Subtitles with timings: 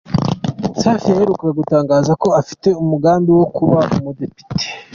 [0.81, 4.43] Safi yaherukaga gutangaza ko afite umugambi wo kuba umudepite.